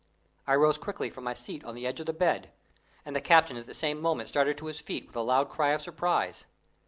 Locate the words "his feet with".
4.65-5.15